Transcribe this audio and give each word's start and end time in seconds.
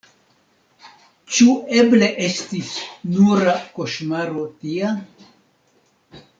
Ĉu 1.35 1.51
eble 1.81 2.09
estis 2.29 2.73
nura 3.19 3.55
koŝmaro 3.79 4.47
tia? 4.65 4.93